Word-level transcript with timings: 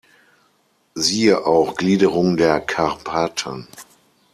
Siehe 0.95 1.45
auch: 1.45 1.75
Gliederung 1.75 2.35
der 2.35 2.59
Karpaten 2.59 3.67